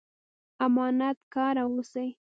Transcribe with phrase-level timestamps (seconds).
[0.65, 2.09] امانت کاره اوسئ